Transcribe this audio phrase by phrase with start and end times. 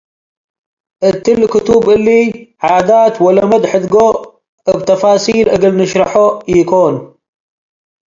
[1.09, 2.07] እትሊ ክቱብ እሊ
[2.67, 3.95] ዓዳት ወለመድ ሕድጎ
[4.71, 6.13] እብ ተፍሲል እግል ንሽርሑ
[6.57, 6.95] ኢኮን።